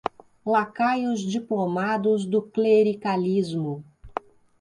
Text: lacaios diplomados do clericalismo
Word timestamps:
lacaios 0.47 1.19
diplomados 1.27 2.25
do 2.25 2.41
clericalismo 2.41 3.85